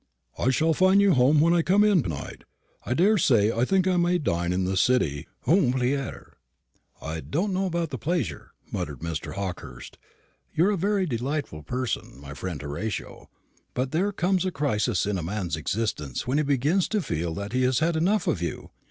[0.35, 2.43] I shall find you at home when I come in to night,
[2.83, 3.51] I daresay.
[3.55, 5.27] I think I may dine in the city.
[5.45, 6.37] Au plaisir."
[6.99, 9.35] "I don't know about the pleasure," muttered Mr.
[9.35, 9.99] Hawkehurst.
[10.55, 13.29] "You're a very delightful person, my friend Horatio;
[13.75, 17.53] but there comes a crisis in a man's existence when he begins to feel that
[17.53, 18.71] he has had enough of you.